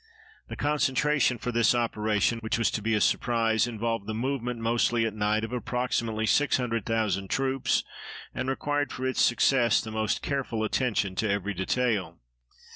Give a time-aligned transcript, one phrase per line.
[0.47, 5.05] The concentration for this operation, which was to be a surprise, involved the movement, mostly
[5.05, 7.83] at night, of approximately 600,000 troops,
[8.33, 12.17] and required for its success the most careful attention to every detail.